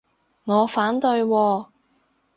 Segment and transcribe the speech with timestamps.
[0.45, 1.65] 我反對喎